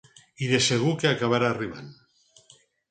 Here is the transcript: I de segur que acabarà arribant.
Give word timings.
I 0.45 0.47
de 0.53 0.61
segur 0.69 0.95
que 1.03 1.11
acabarà 1.11 1.53
arribant. 1.53 1.95